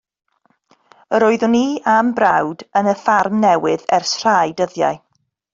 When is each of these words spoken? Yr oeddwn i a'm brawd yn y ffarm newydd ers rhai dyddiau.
Yr 1.17 1.25
oeddwn 1.27 1.57
i 1.59 1.61
a'm 1.93 2.09
brawd 2.21 2.65
yn 2.81 2.91
y 2.95 2.97
ffarm 3.05 3.39
newydd 3.47 3.87
ers 3.99 4.19
rhai 4.25 4.59
dyddiau. 4.63 5.03